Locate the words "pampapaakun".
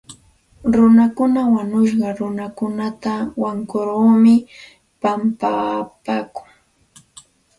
5.01-6.47